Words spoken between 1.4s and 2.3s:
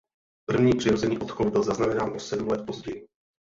byl zaznamenán o